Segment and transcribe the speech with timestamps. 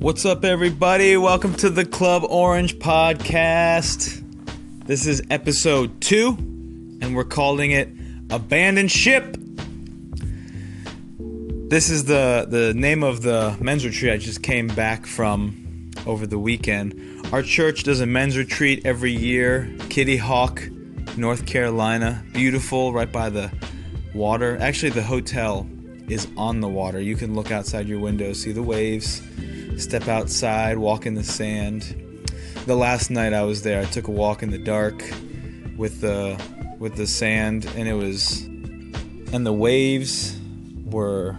[0.00, 1.16] What's up, everybody?
[1.16, 4.22] Welcome to the Club Orange podcast.
[4.86, 6.36] This is episode two,
[7.00, 7.88] and we're calling it
[8.30, 9.36] Abandoned Ship.
[11.18, 16.28] This is the, the name of the men's retreat I just came back from over
[16.28, 17.26] the weekend.
[17.32, 20.62] Our church does a men's retreat every year, Kitty Hawk,
[21.16, 22.24] North Carolina.
[22.32, 23.50] Beautiful, right by the
[24.14, 24.58] water.
[24.60, 25.68] Actually, the hotel
[26.08, 27.00] is on the water.
[27.00, 29.22] You can look outside your window, see the waves,
[29.78, 31.82] step outside, walk in the sand.
[32.66, 35.02] The last night I was there, I took a walk in the dark
[35.76, 36.40] with the
[36.78, 38.42] with the sand and it was
[39.32, 40.38] and the waves
[40.84, 41.36] were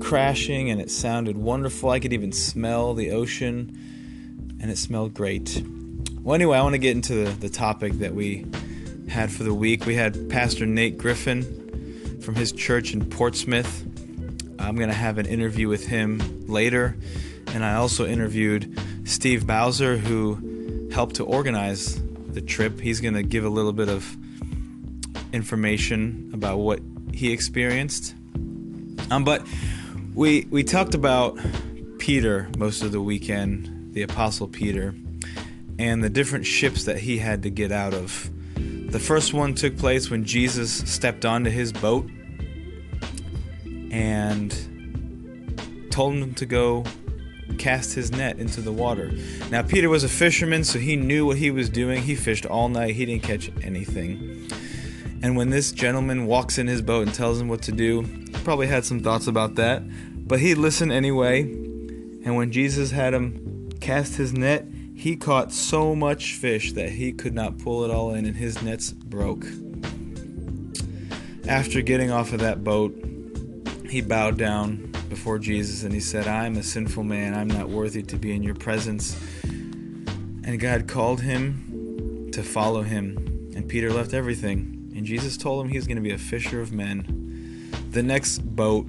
[0.00, 1.90] crashing and it sounded wonderful.
[1.90, 5.62] I could even smell the ocean and it smelled great.
[6.22, 8.46] Well, anyway, I want to get into the, the topic that we
[9.08, 9.86] had for the week.
[9.86, 13.84] We had Pastor Nate Griffin from his church in Portsmouth.
[14.58, 16.96] I'm going to have an interview with him later.
[17.54, 22.80] And I also interviewed Steve Bowser, who helped to organize the trip.
[22.80, 24.16] He's going to give a little bit of
[25.32, 26.80] information about what
[27.12, 28.14] he experienced.
[29.10, 29.46] Um, but
[30.14, 31.38] we we talked about
[31.98, 34.94] Peter most of the weekend, the Apostle Peter,
[35.78, 38.30] and the different ships that he had to get out of.
[38.56, 42.08] The first one took place when Jesus stepped onto his boat
[43.90, 44.50] and
[45.90, 46.84] told him to go
[47.56, 49.12] cast his net into the water.
[49.50, 52.02] Now, Peter was a fisherman, so he knew what he was doing.
[52.02, 54.48] He fished all night, he didn't catch anything.
[55.22, 58.32] And when this gentleman walks in his boat and tells him what to do, he
[58.44, 59.82] probably had some thoughts about that,
[60.26, 61.42] but he listened anyway.
[61.42, 67.12] And when Jesus had him cast his net, he caught so much fish that he
[67.12, 69.46] could not pull it all in, and his nets broke.
[71.48, 72.94] After getting off of that boat,
[73.88, 77.34] he bowed down before Jesus and he said, I'm a sinful man.
[77.34, 79.18] I'm not worthy to be in your presence.
[79.44, 83.52] And God called him to follow him.
[83.54, 84.92] And Peter left everything.
[84.94, 87.70] And Jesus told him he's going to be a fisher of men.
[87.90, 88.86] The next boat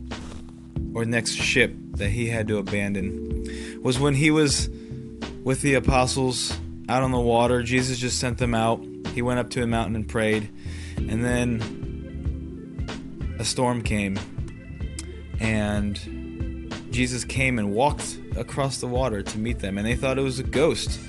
[0.93, 4.69] or next ship that he had to abandon was when he was
[5.43, 6.57] with the apostles
[6.87, 7.63] out on the water.
[7.63, 8.83] Jesus just sent them out.
[9.13, 10.49] He went up to a mountain and prayed.
[10.97, 11.77] And then
[13.39, 14.19] a storm came
[15.39, 20.23] and Jesus came and walked across the water to meet them, and they thought it
[20.23, 20.99] was a ghost.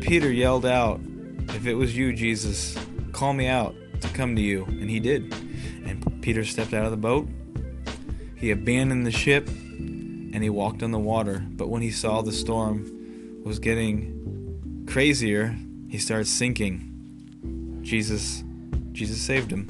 [0.00, 1.00] Peter yelled out,
[1.48, 2.78] If it was you, Jesus,
[3.12, 4.64] call me out to come to you.
[4.64, 5.32] And he did.
[5.84, 7.28] And Peter stepped out of the boat.
[8.36, 11.44] He abandoned the ship and he walked on the water.
[11.50, 15.56] But when he saw the storm was getting crazier,
[15.88, 17.80] he started sinking.
[17.82, 18.44] Jesus
[18.92, 19.68] Jesus saved him.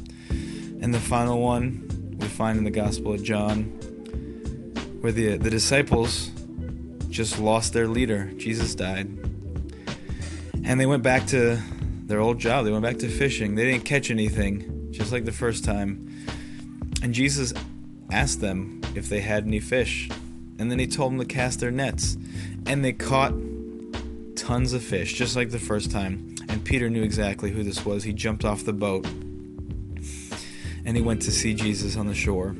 [0.80, 3.77] And the final one we find in the Gospel of John
[5.00, 6.30] where the the disciples
[7.10, 8.30] just lost their leader.
[8.36, 9.06] Jesus died.
[10.64, 11.58] And they went back to
[12.06, 12.64] their old job.
[12.64, 13.54] They went back to fishing.
[13.54, 16.08] They didn't catch anything, just like the first time.
[17.02, 17.54] And Jesus
[18.10, 20.10] asked them if they had any fish.
[20.58, 22.16] And then he told them to cast their nets.
[22.66, 23.32] And they caught
[24.36, 26.34] tons of fish, just like the first time.
[26.48, 28.04] And Peter knew exactly who this was.
[28.04, 29.06] He jumped off the boat
[30.88, 32.56] and he went to see Jesus on the shore.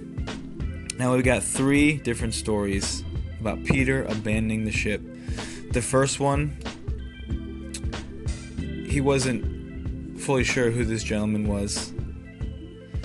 [0.99, 3.05] Now we've got three different stories
[3.39, 5.01] about Peter abandoning the ship.
[5.71, 6.59] The first one,
[8.89, 11.93] he wasn't fully sure who this gentleman was.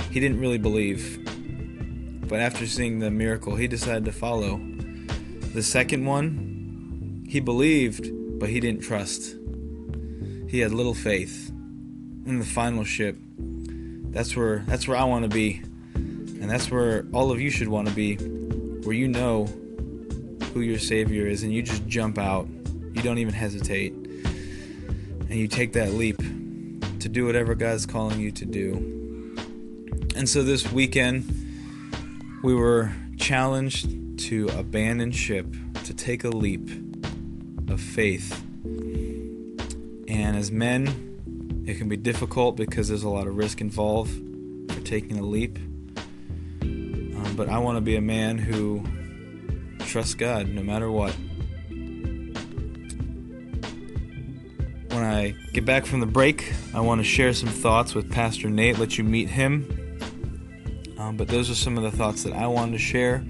[0.09, 1.20] He didn't really believe.
[2.28, 4.60] But after seeing the miracle, he decided to follow.
[5.54, 9.36] The second one, he believed, but he didn't trust.
[10.48, 11.50] He had little faith.
[12.25, 13.18] In the final ship,
[14.10, 15.62] that's where that's where I want to be.
[16.44, 19.46] And that's where all of you should want to be, where you know
[20.54, 22.50] who your Savior is and you just jump out.
[22.92, 23.94] You don't even hesitate.
[23.94, 26.18] And you take that leap
[27.00, 28.74] to do whatever God's calling you to do.
[30.18, 31.24] And so this weekend,
[32.44, 35.48] we were challenged to abandon ship,
[35.86, 36.70] to take a leap
[37.69, 38.44] of faith.
[40.10, 44.12] And as men, it can be difficult because there's a lot of risk involved
[44.74, 45.57] for taking a leap.
[47.35, 48.83] But I want to be a man who
[49.80, 51.15] trusts God no matter what.
[54.89, 58.50] When I get back from the break, I want to share some thoughts with Pastor
[58.50, 59.68] Nate, let you meet him.
[61.00, 63.25] Um, but those are some of the thoughts that I wanted to share.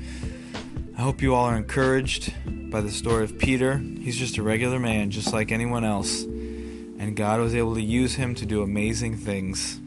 [0.98, 2.34] I hope you all are encouraged
[2.70, 3.78] by the story of Peter.
[3.78, 6.24] He's just a regular man, just like anyone else.
[6.24, 9.80] And God was able to use him to do amazing things.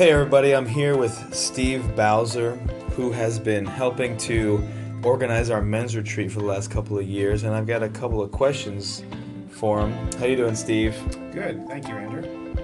[0.00, 2.56] Hey everybody, I'm here with Steve Bowser,
[2.96, 4.66] who has been helping to
[5.04, 8.22] organize our men's retreat for the last couple of years, and I've got a couple
[8.22, 9.04] of questions
[9.50, 9.92] for him.
[10.14, 10.96] How are you doing, Steve?
[11.32, 12.56] Good, thank you, Andrew.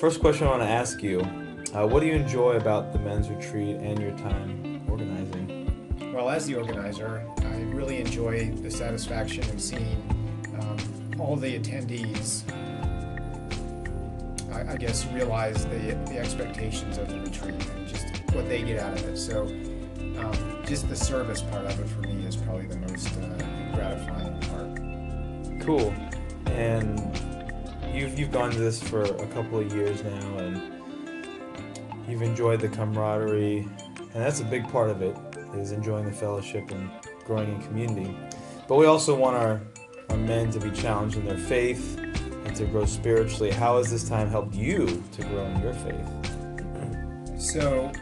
[0.00, 1.20] First question I want to ask you:
[1.72, 6.12] uh, What do you enjoy about the men's retreat and your time organizing?
[6.12, 10.02] Well, as the organizer, I really enjoy the satisfaction of seeing
[10.60, 12.42] um, all the attendees
[14.68, 15.78] I, guess, realize the,
[16.08, 19.16] the expectations of the retreat and just what they get out of it.
[19.16, 19.42] So,
[20.18, 24.40] um, just the service part of it for me is probably the most uh, gratifying
[24.42, 25.60] part.
[25.64, 25.94] Cool.
[26.46, 27.00] And
[27.94, 30.60] you've you've gone to this for a couple of years now, and
[32.08, 33.68] you've enjoyed the camaraderie,
[33.98, 35.16] and that's a big part of it
[35.54, 36.90] is enjoying the fellowship and
[37.24, 38.16] growing in community.
[38.68, 39.60] But we also want our
[40.10, 41.98] our men to be challenged in their faith
[42.54, 43.50] to grow spiritually.
[43.50, 47.40] How has this time helped you to grow in your faith?
[47.40, 47.92] So,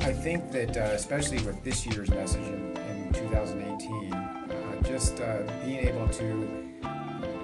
[0.00, 5.42] I think that uh, especially with this year's message in, in 2018, uh, just uh,
[5.64, 6.70] being able to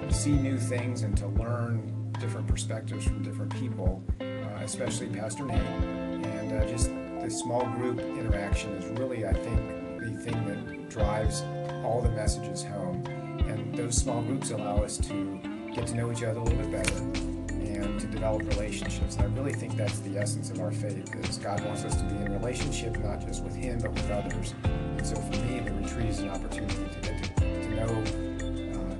[0.09, 4.23] see new things and to learn different perspectives from different people, uh,
[4.63, 6.89] especially Pastor Nate, and uh, just
[7.21, 11.41] the small group interaction is really, I think, the thing that drives
[11.83, 13.05] all the messages home.
[13.47, 15.39] And those small groups allow us to
[15.77, 19.15] get to know each other a little bit better and to develop relationships.
[19.15, 22.03] And I really think that's the essence of our faith is God wants us to
[22.05, 24.55] be in relationship not just with him but with others.
[24.63, 28.95] And so for me the retreat is an opportunity to get to, to know uh,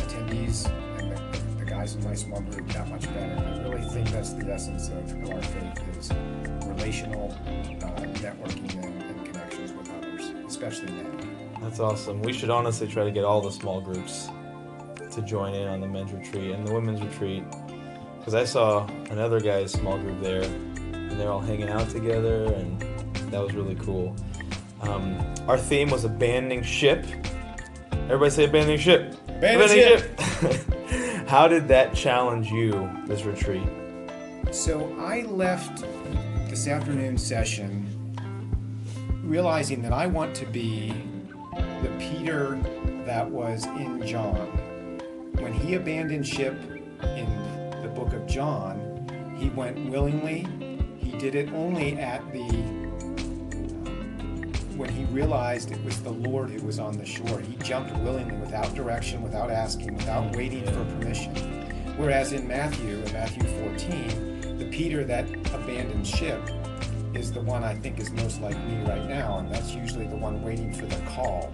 [0.00, 3.36] attendees and the, the, guys in my small group that much better.
[3.36, 6.10] I really think that's the essence of our faith is
[6.64, 7.36] relational
[7.82, 7.88] uh,
[8.22, 11.10] networking and, and connections with others, especially now.
[11.60, 12.22] That's awesome.
[12.22, 14.30] We should honestly try to get all the small groups
[15.12, 17.44] to join in on the men's retreat and the women's retreat
[18.18, 22.80] because I saw another guy's small group there and they're all hanging out together and
[23.30, 24.14] that was really cool.
[24.80, 25.18] Um,
[25.48, 27.04] our theme was abandoning ship.
[27.92, 29.14] Everybody say abandoning ship.
[29.28, 30.20] Abandoning, ship.
[30.20, 31.28] ship.
[31.28, 33.66] How did that challenge you this retreat?
[34.50, 35.84] So I left
[36.48, 37.88] this afternoon session
[39.24, 40.92] realizing that I want to be
[41.82, 42.58] the Peter
[43.06, 44.61] that was in John
[45.38, 46.54] when he abandoned ship
[47.02, 47.26] in
[47.82, 50.46] the book of John, he went willingly.
[50.98, 52.48] He did it only at the
[53.86, 57.40] um, when he realized it was the Lord who was on the shore.
[57.40, 61.34] He jumped willingly without direction, without asking, without waiting for permission.
[61.96, 66.40] Whereas in Matthew, in Matthew 14, the Peter that abandoned ship
[67.14, 70.16] is the one I think is most like me right now, and that's usually the
[70.16, 71.52] one waiting for the call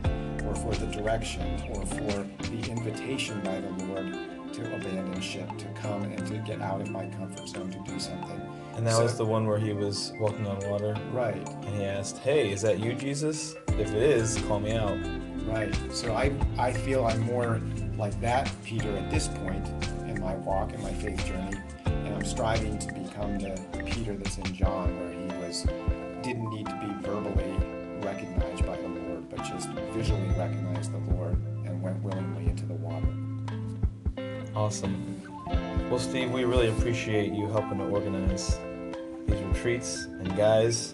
[0.48, 4.12] or for the direction or for the invitation by the Lord
[4.52, 7.98] to abandon ship, to come and to get out of my comfort zone to do
[8.00, 8.40] something.
[8.76, 10.96] And that so, was the one where he was walking on water.
[11.12, 11.36] Right.
[11.36, 13.54] And he asked, Hey, is that you, Jesus?
[13.68, 14.98] If it is, call me out.
[15.46, 15.74] Right.
[15.92, 17.60] So I, I feel I'm more
[17.96, 19.66] like that Peter at this point
[20.06, 21.58] in my walk, in my faith journey.
[21.84, 25.66] And I'm striving to become the Peter that's in John, where he was
[26.22, 27.56] didn't need to be verbally
[28.00, 28.76] recognized by
[29.38, 33.07] but just visually recognized the Lord and went willingly into the water.
[34.54, 35.23] Awesome.
[35.88, 38.59] Well, Steve, we really appreciate you helping to organize
[39.26, 40.04] these retreats.
[40.04, 40.92] And guys,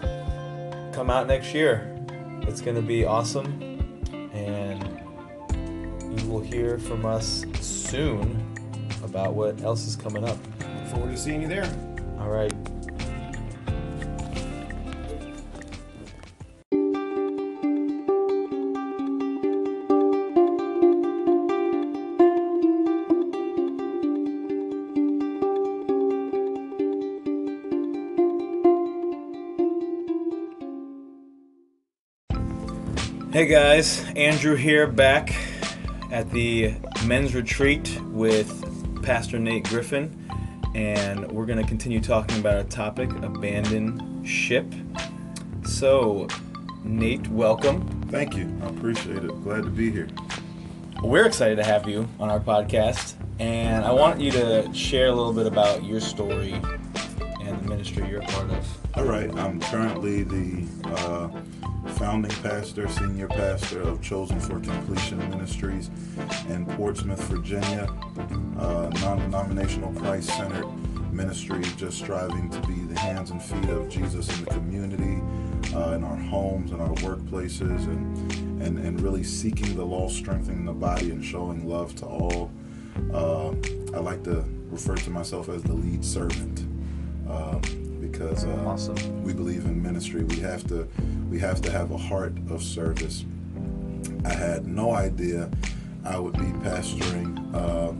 [0.92, 1.90] come out next year.
[2.42, 3.60] It's going to be awesome.
[4.32, 4.82] And
[6.18, 8.54] you will hear from us soon
[9.02, 10.38] about what else is coming up.
[10.60, 11.68] Look forward to seeing you there.
[12.20, 12.52] All right.
[33.34, 35.34] Hey guys, Andrew here back
[36.12, 36.72] at the
[37.04, 40.30] men's retreat with Pastor Nate Griffin,
[40.76, 44.72] and we're going to continue talking about our topic abandon ship.
[45.64, 46.28] So,
[46.84, 48.02] Nate, welcome.
[48.02, 48.56] Thank you.
[48.62, 49.42] I appreciate it.
[49.42, 50.06] Glad to be here.
[51.02, 55.12] We're excited to have you on our podcast, and I want you to share a
[55.12, 56.52] little bit about your story
[57.40, 58.83] and the ministry you're a part of.
[58.96, 59.28] All right.
[59.36, 61.28] I'm currently the uh,
[61.94, 65.90] founding pastor, senior pastor of Chosen for Completion Ministries
[66.48, 67.88] in Portsmouth, Virginia,
[68.56, 70.66] uh, non denominational Christ centered
[71.12, 75.20] ministry, just striving to be the hands and feet of Jesus in the community,
[75.74, 80.64] uh, in our homes in our workplaces, and, and and really seeking the law, strengthening
[80.64, 82.52] the body, and showing love to all.
[83.12, 83.48] Uh,
[83.92, 86.64] I like to refer to myself as the lead servant
[87.28, 87.58] uh,
[88.18, 89.22] because uh, Awesome.
[89.24, 90.22] we believe in ministry.
[90.24, 90.88] We have to
[91.30, 93.24] we have to have a heart of service.
[94.24, 95.50] I had no idea
[96.04, 97.92] I would be pastoring uh,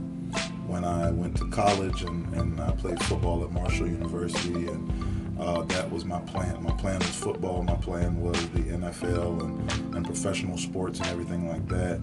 [0.67, 5.63] when I went to college and, and I played football at Marshall University and uh,
[5.63, 6.63] that was my plan.
[6.63, 7.61] My plan was football.
[7.61, 11.99] My plan was the NFL and, and professional sports and everything like that.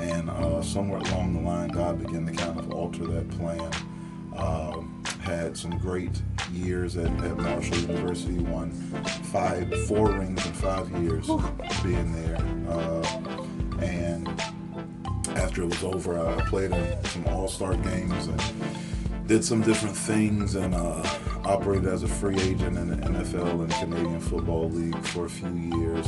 [0.00, 3.70] And uh, somewhere along the line, God began to kind of alter that plan.
[4.36, 8.38] Um, had some great years at, at Marshall University.
[8.38, 8.70] Won
[9.32, 11.26] five, four rings in five years
[11.82, 12.38] being there.
[12.68, 13.02] Uh,
[13.80, 14.28] and
[15.36, 18.42] after it was over, I played in some All-Star games and
[19.26, 21.02] did some different things and uh,
[21.44, 25.50] operated as a free agent in the NFL and Canadian Football League for a few
[25.50, 26.06] years.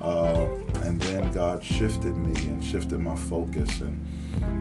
[0.00, 0.48] Uh,
[0.82, 4.04] and then God shifted me and shifted my focus and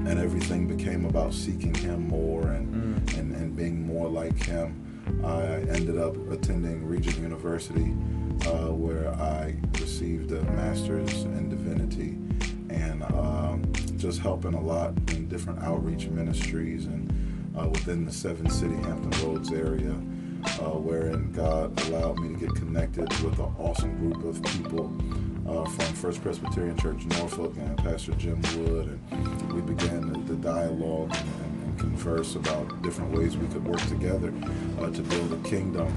[0.07, 4.90] and everything became about seeking Him more and and, and being more like Him.
[5.23, 7.93] I ended up attending Regent University,
[8.47, 12.17] uh, where I received a master's in divinity
[12.69, 13.63] and um,
[13.97, 17.11] just helping a lot in different outreach ministries and
[17.57, 22.55] uh, within the Seven City Hampton Roads area, uh, wherein God allowed me to get
[22.55, 24.91] connected with an awesome group of people
[25.47, 30.35] uh, from First Presbyterian Church Norfolk and Pastor Jim Wood, and we began the, the
[30.35, 31.50] dialogue and, and,
[31.81, 34.31] converse about different ways we could work together
[34.79, 35.93] uh, to build a kingdom.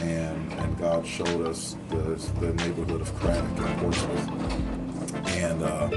[0.00, 4.28] And, and God showed us the, the neighborhood of Craddock in Portsmouth.
[5.28, 5.90] And uh,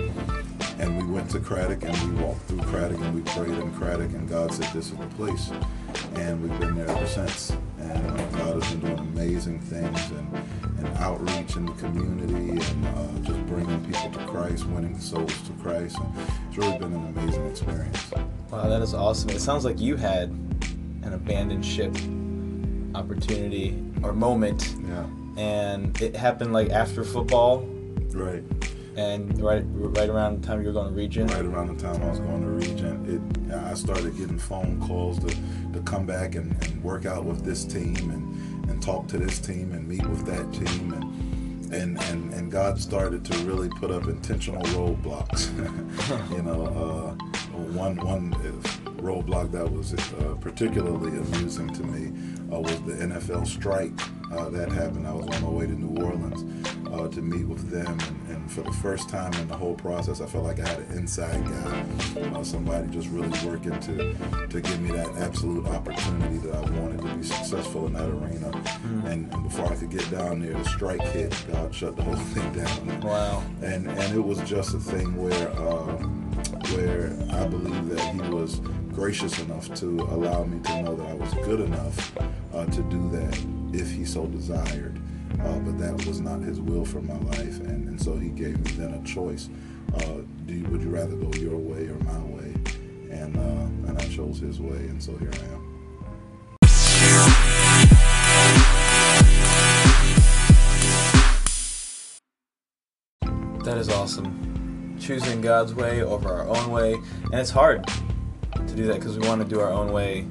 [0.80, 4.14] and we went to Craddock and we walked through Craddock and we prayed in Craddock
[4.14, 5.52] and God said this is the place.
[6.16, 7.52] And we've been there ever since.
[7.80, 10.44] And uh, God has been doing amazing things and,
[10.80, 15.52] and outreach in the community and uh, just bringing people to Christ, winning souls to
[15.62, 16.00] Christ.
[16.00, 16.14] And
[16.50, 18.12] it's really been an amazing experience.
[18.52, 19.30] Wow, that is awesome.
[19.30, 20.30] It sounds like you had
[21.04, 21.96] an abandoned ship
[22.94, 25.06] opportunity or moment, Yeah,
[25.38, 27.60] and it happened like after football,
[28.14, 28.44] right.
[28.98, 31.32] and right right around the time you were going to Regent.
[31.32, 35.20] Right around the time I was going to Regent, it I started getting phone calls
[35.20, 35.28] to,
[35.74, 39.40] to come back and, and work out with this team and, and talk to this
[39.40, 41.32] team and meet with that team and
[41.74, 45.48] and, and, and God started to really put up intentional roadblocks.
[46.36, 46.66] you know,
[47.18, 48.32] uh, one one
[49.02, 52.12] roadblock that was uh, particularly amusing to me
[52.54, 53.92] uh, was the NFL strike
[54.32, 55.08] uh, that happened.
[55.08, 56.46] I was on my way to New Orleans
[56.88, 60.22] uh, to meet with them, and, and for the first time in the whole process,
[60.22, 64.62] I felt like I had an inside guy, uh, somebody just really working to to
[64.62, 68.52] give me that absolute opportunity that I wanted to be successful in that arena.
[69.06, 71.36] And, and before I could get down there, the strike hit.
[71.52, 73.02] God shut the whole thing down.
[73.02, 73.44] Wow.
[73.62, 76.08] And and it was just a thing where uh,
[76.74, 78.62] where I believe that He was
[78.92, 82.18] gracious enough to allow me to know that I was good enough
[82.54, 83.38] uh, to do that
[83.74, 85.00] if He so desired.
[85.44, 88.60] Uh, but that was not His will for my life, and, and so He gave
[88.64, 89.50] me then a choice.
[89.96, 92.54] Uh, do you, would you rather go your way or my way?
[93.10, 95.72] And uh, and I chose His way, and so here I am.
[103.64, 104.51] That is awesome.
[105.02, 107.86] Choosing God's way over our own way, and it's hard
[108.56, 110.28] to do that because we want to do our own way.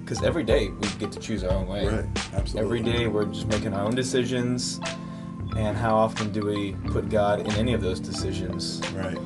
[0.00, 1.86] Because every day we get to choose our own way.
[1.88, 2.60] Right, absolutely.
[2.60, 4.80] Every day we're just making our own decisions.
[5.56, 8.82] And how often do we put God in any of those decisions?
[8.92, 9.16] Right.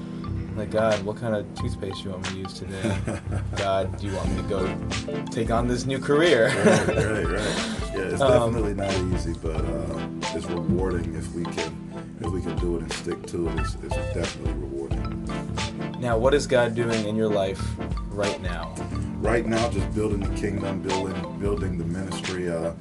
[0.57, 2.99] Like, God, what kind of toothpaste do you want me to use today?
[3.57, 6.47] God, do you want me to go take on this new career?
[6.65, 7.81] right, right, right.
[7.93, 11.80] Yeah, it's Um, definitely not easy, but uh, it's rewarding if we can
[12.21, 13.59] if we can do it and stick to it.
[13.61, 16.00] It's, it's definitely rewarding.
[16.00, 17.62] now, what is God doing in your life
[18.11, 18.75] right now?
[19.21, 22.50] Right now, just building the kingdom, building building the ministry.
[22.50, 22.73] Uh,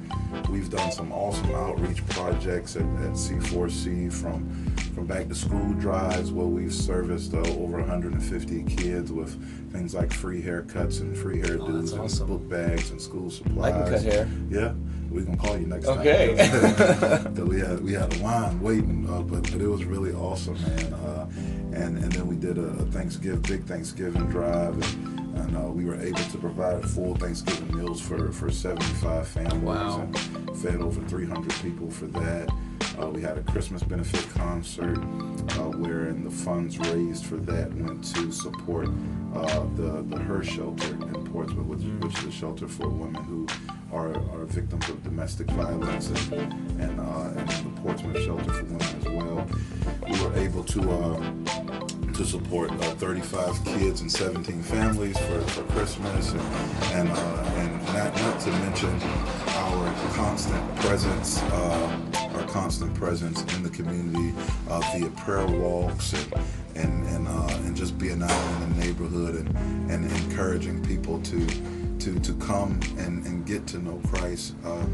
[0.50, 6.32] we've done some awesome outreach projects at, at C4C from from back to school drives
[6.32, 9.32] where we've serviced uh, over 150 kids with
[9.72, 13.72] things like free haircuts and free hairdos Oh, that's and book bags and school supplies.
[13.72, 14.28] I can cut hair.
[14.50, 14.72] Yeah,
[15.10, 15.98] we can call you next time.
[16.00, 16.34] Okay.
[16.36, 17.34] time.
[17.36, 20.60] 'Cause we had we had a line waiting, uh, but but it was really awesome,
[20.62, 20.92] man.
[20.94, 21.26] Uh,
[21.72, 25.84] and and then we did a, a Thanksgiving big Thanksgiving drive, and, and uh, we
[25.84, 30.00] were able to provide full Thanksgiving meals for for 75 families, Wow.
[30.00, 32.52] and fed over 300 people for that.
[33.00, 38.04] Uh, we had a Christmas benefit concert uh, wherein the funds raised for that went
[38.14, 38.88] to support
[39.34, 43.46] uh, the the Her Shelter in Portsmouth, which, which is a shelter for women who
[43.90, 46.32] are, are victims of domestic violence and
[46.80, 49.46] and, uh, and the Portsmouth Shelter for Women as well.
[50.10, 55.62] We were able to uh, to support uh, 35 kids and 17 families for, for
[55.72, 56.40] Christmas, and
[56.92, 61.98] and, uh, and not, not to mention our constant presence, uh,
[62.34, 64.34] our constant presence in the community
[64.68, 66.34] uh, via prayer walks and
[66.76, 71.46] and and, uh, and just being out in the neighborhood and, and encouraging people to
[71.98, 74.54] to to come and, and get to know Christ.
[74.64, 74.84] Uh,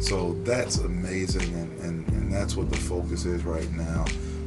[0.00, 4.04] so that's amazing, and, and, and that's what the focus is right now.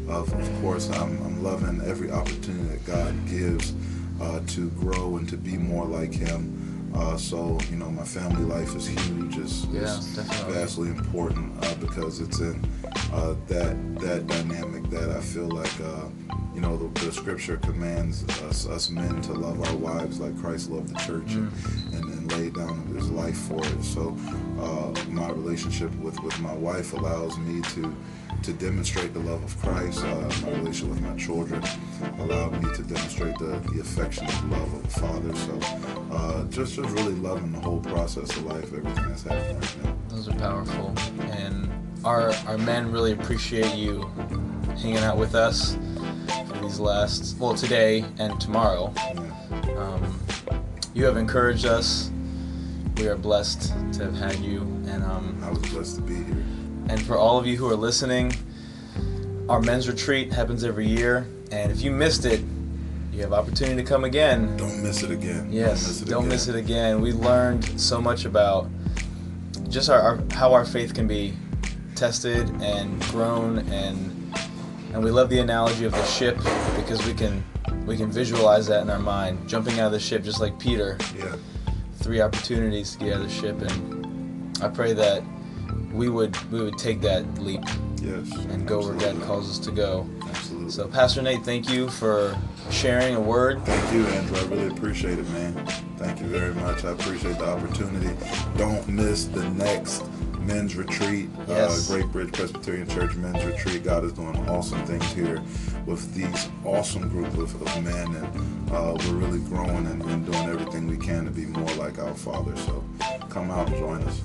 [0.08, 3.74] Of, of course, I'm, I'm loving every opportunity that God gives
[4.22, 6.71] uh, to grow and to be more like Him.
[6.96, 9.38] Uh, so you know, my family life is huge.
[9.38, 12.64] It's, Yeah, it's vastly important uh, because it's in
[13.14, 16.08] uh, that that dynamic that I feel like uh,
[16.54, 20.70] you know the, the Scripture commands us us men to love our wives like Christ
[20.70, 21.52] loved the church and,
[21.94, 23.84] and, and laid down His life for it.
[23.84, 24.16] So
[24.60, 27.96] uh, my relationship with with my wife allows me to
[28.44, 30.04] to demonstrate the love of Christ.
[30.04, 31.64] Uh, my relationship with my children
[32.20, 35.36] allowed me to demonstrate the, the affectionate love of the Father.
[35.36, 35.60] So
[36.12, 39.96] uh, just just really loving the whole process of life, everything that's happening right now.
[40.10, 40.94] Those are powerful,
[41.32, 41.70] and
[42.04, 44.10] our our men really appreciate you
[44.78, 45.78] hanging out with us
[46.48, 48.94] for these last well today and tomorrow.
[48.96, 49.78] Yeah.
[49.78, 50.20] Um,
[50.94, 52.12] you have encouraged us.
[52.98, 56.41] We are blessed to have had you, and um, I was blessed to be here.
[56.92, 58.34] And for all of you who are listening,
[59.48, 62.42] our men's retreat happens every year, and if you missed it,
[63.14, 64.58] you have opportunity to come again.
[64.58, 65.48] Don't miss it again.
[65.52, 67.00] Yes, don't miss it again.
[67.00, 68.70] We learned so much about
[69.70, 71.34] just our, our how our faith can be
[71.96, 74.36] tested and grown and
[74.94, 76.36] and we love the analogy of the ship
[76.76, 77.42] because we can
[77.86, 80.98] we can visualize that in our mind jumping out of the ship just like Peter
[81.18, 81.36] Yeah.
[81.98, 85.24] three opportunities to get out of the ship and I pray that
[85.94, 87.64] we would we would take that leap
[88.02, 88.32] Yes.
[88.50, 90.08] and go where God calls us to go.
[90.28, 90.72] Absolutely.
[90.72, 92.36] So Pastor Nate, thank you for
[92.72, 93.64] sharing a word.
[93.66, 94.38] Thank you, Andrew.
[94.38, 95.54] I really appreciate it, man.
[95.98, 96.84] Thank you very much.
[96.84, 98.10] I appreciate the opportunity.
[98.58, 100.04] Don't miss the next
[100.40, 101.88] men's retreat, Yes.
[101.92, 103.84] uh, Great Bridge Presbyterian Church men's retreat.
[103.84, 105.40] God is doing awesome things here
[105.86, 110.50] with these awesome group of, of men, and uh, we're really growing and, and doing
[110.50, 112.56] everything we can to be more like our Father.
[112.58, 112.84] So
[113.30, 114.22] come out and join us.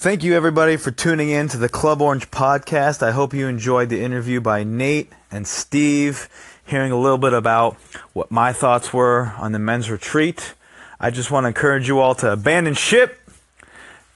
[0.00, 3.02] Thank you, everybody, for tuning in to the Club Orange podcast.
[3.02, 6.26] I hope you enjoyed the interview by Nate and Steve,
[6.64, 7.74] hearing a little bit about
[8.14, 10.54] what my thoughts were on the men's retreat.
[10.98, 13.20] I just want to encourage you all to abandon ship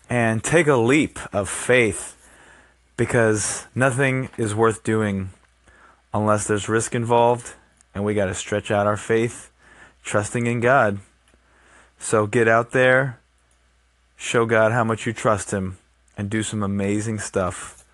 [0.08, 2.16] and take a leap of faith
[2.96, 5.28] because nothing is worth doing
[6.14, 7.56] unless there's risk involved,
[7.94, 9.50] and we got to stretch out our faith,
[10.02, 11.00] trusting in God.
[11.98, 13.20] So get out there
[14.24, 15.76] show God how much you trust Him,
[16.16, 17.84] and do some amazing stuff.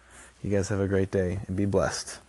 [0.42, 2.20] You guys have a great day and be blessed.